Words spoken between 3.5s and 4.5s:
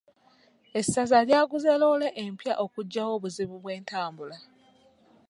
bw'entambula.